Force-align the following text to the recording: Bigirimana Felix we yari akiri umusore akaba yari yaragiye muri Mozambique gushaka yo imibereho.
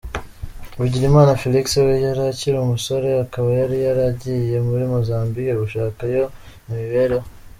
Bigirimana 0.81 1.39
Felix 1.41 1.65
we 1.85 1.93
yari 2.05 2.21
akiri 2.31 2.57
umusore 2.59 3.09
akaba 3.25 3.49
yari 3.59 3.77
yaragiye 3.85 4.57
muri 4.67 4.83
Mozambique 4.93 5.59
gushaka 5.61 6.01
yo 6.15 6.23
imibereho. 6.69 7.27